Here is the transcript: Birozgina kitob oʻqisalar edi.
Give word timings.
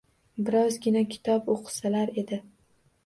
Birozgina 0.47 1.03
kitob 1.15 1.53
oʻqisalar 1.57 2.13
edi. 2.23 2.41